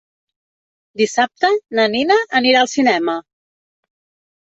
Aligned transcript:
Dissabte 1.01 1.51
na 1.79 1.85
Nina 1.95 2.17
anirà 2.39 2.63
al 2.63 2.71
cinema. 2.73 3.15